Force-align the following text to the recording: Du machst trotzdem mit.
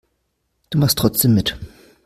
Du 0.71 0.79
machst 0.79 0.97
trotzdem 0.97 1.35
mit. 1.35 1.55